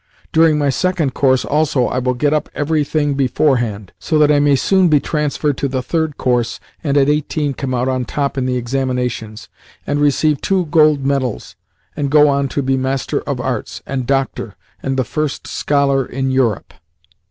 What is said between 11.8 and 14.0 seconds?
and go on to be Master of Arts,